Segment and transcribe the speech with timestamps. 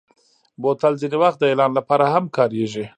[0.61, 2.85] بوتل ځینې وخت د اعلان لپاره هم کارېږي.